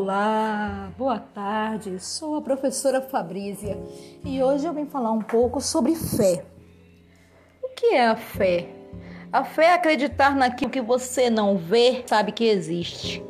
[0.00, 1.98] Olá, boa tarde.
[1.98, 3.76] Sou a professora Fabrícia
[4.24, 6.44] e hoje eu vim falar um pouco sobre fé.
[7.60, 8.68] O que é a fé?
[9.32, 13.20] A fé é acreditar naquilo que você não vê, sabe que existe.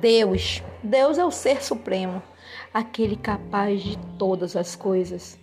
[0.00, 2.22] Deus, Deus é o ser supremo,
[2.72, 5.36] aquele capaz de todas as coisas.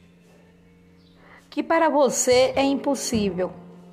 [1.50, 3.52] Que para você é impossível,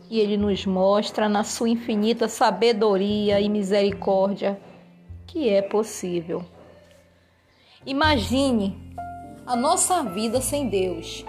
[0.08, 4.56] e ele nos mostra na sua infinita sabedoria e misericórdia
[5.34, 6.44] que é possível.
[7.84, 8.94] Imagine
[9.44, 11.24] a nossa vida sem Deus.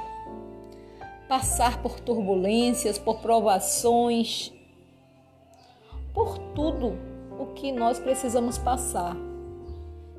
[1.28, 4.54] Passar por turbulências, por provações,
[6.14, 6.96] por tudo
[7.40, 9.18] o que nós precisamos passar.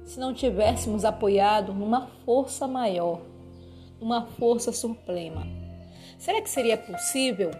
[0.04, 3.20] Se não tivéssemos apoiado numa força maior,
[4.00, 5.46] numa força suprema.
[6.18, 7.52] Será que seria possível?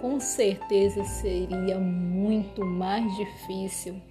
[0.00, 4.02] Com certeza seria muito mais difícil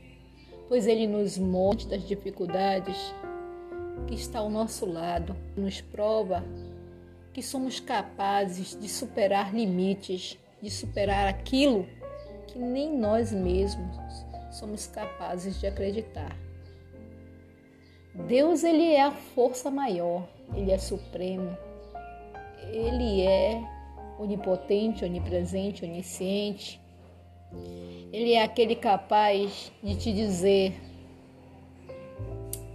[0.72, 2.96] pois Ele nos mostra das dificuldades
[4.08, 6.46] que está ao nosso lado, nos prova
[7.34, 11.86] que somos capazes de superar limites, de superar aquilo
[12.48, 13.98] que nem nós mesmos
[14.50, 16.38] somos capazes de acreditar.
[18.26, 21.52] Deus ele é a força maior, ele é supremo.
[22.72, 23.62] Ele é
[24.18, 26.81] onipotente, onipresente, onisciente.
[28.12, 30.74] Ele é aquele capaz de te dizer: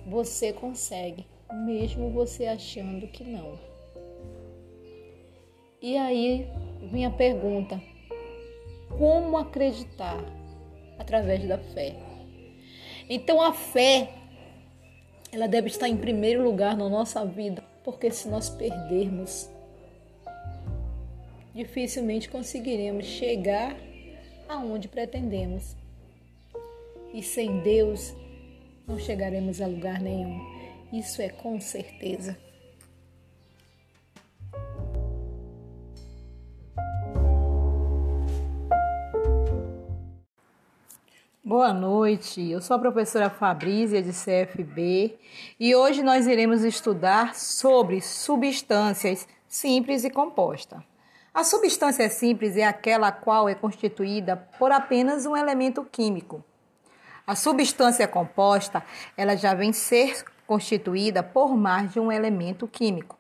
[0.07, 3.59] você consegue, mesmo você achando que não.
[5.81, 6.47] E aí
[6.91, 7.81] vem a pergunta:
[8.97, 10.19] como acreditar
[10.99, 11.95] através da fé?
[13.09, 14.11] Então a fé
[15.31, 19.51] ela deve estar em primeiro lugar na nossa vida, porque se nós perdermos,
[21.55, 23.77] dificilmente conseguiremos chegar
[24.49, 25.77] aonde pretendemos.
[27.13, 28.15] E sem Deus
[28.87, 30.41] não chegaremos a lugar nenhum.
[30.93, 32.37] Isso é com certeza.
[41.43, 45.17] Boa noite, eu sou a professora Fabrícia de CFB
[45.61, 50.96] e hoje nós iremos estudar sobre substâncias simples e compostas.
[51.37, 56.43] A substância simples é aquela qual é constituída por apenas um elemento químico.
[57.27, 58.83] A substância composta,
[59.19, 63.19] ela já vem ser constituída por mais de um elemento químico.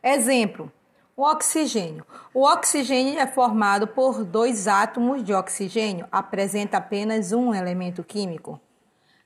[0.00, 0.70] Exemplo:
[1.16, 2.06] o oxigênio.
[2.32, 8.60] O oxigênio é formado por dois átomos de oxigênio, apresenta apenas um elemento químico.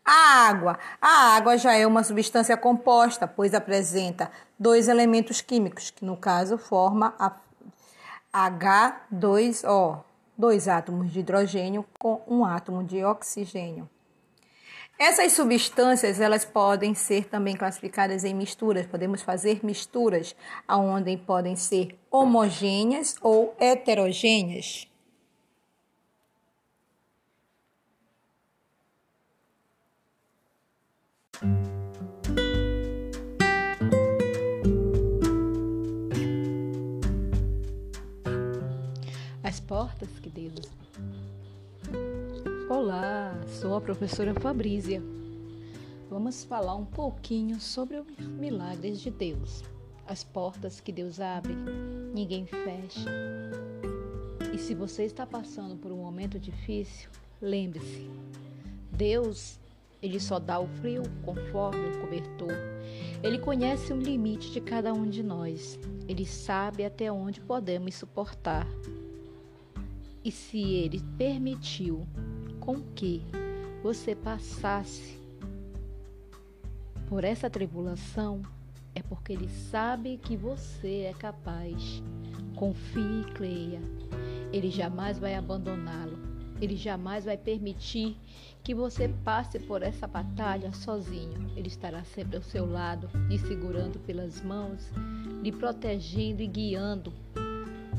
[0.02, 0.78] A água.
[0.98, 6.56] A água já é uma substância composta, pois apresenta dois elementos químicos, que no caso
[6.56, 7.28] forma a
[8.32, 10.02] H2O,
[10.36, 13.88] dois átomos de hidrogênio com um átomo de oxigênio.
[14.98, 18.86] Essas substâncias elas podem ser também classificadas em misturas.
[18.86, 20.36] Podemos fazer misturas
[20.68, 24.90] onde podem ser homogêneas ou heterogêneas.
[31.42, 31.79] as
[39.70, 40.68] portas que Deus.
[42.68, 45.00] Olá, sou a professora Fabrícia.
[46.10, 49.62] Vamos falar um pouquinho sobre os milagres de Deus.
[50.08, 51.54] As portas que Deus abre,
[52.12, 53.08] ninguém fecha.
[54.52, 57.08] E se você está passando por um momento difícil,
[57.40, 58.10] lembre-se:
[58.90, 59.60] Deus,
[60.02, 62.54] ele só dá o frio conforme o cobertor.
[63.22, 65.78] Ele conhece o limite de cada um de nós.
[66.08, 68.66] Ele sabe até onde podemos suportar.
[70.22, 72.06] E se ele permitiu
[72.60, 73.22] com que
[73.82, 75.18] você passasse
[77.08, 78.42] por essa tribulação,
[78.94, 82.02] é porque ele sabe que você é capaz.
[82.54, 83.80] Confie e creia.
[84.52, 86.18] Ele jamais vai abandoná-lo.
[86.60, 88.14] Ele jamais vai permitir
[88.62, 91.50] que você passe por essa batalha sozinho.
[91.56, 94.90] Ele estará sempre ao seu lado, lhe segurando pelas mãos,
[95.42, 97.10] lhe protegendo e guiando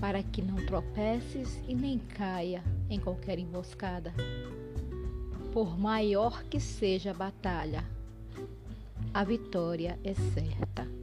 [0.01, 4.11] para que não tropeces e nem caia em qualquer emboscada.
[5.53, 7.85] Por maior que seja a batalha,
[9.13, 11.00] a vitória é certa.